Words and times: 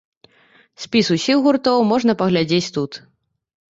Спіс 0.85 1.11
усіх 1.17 1.43
гуртоў 1.45 1.87
можна 1.93 2.19
паглядзець 2.25 2.73
тут. 2.77 2.91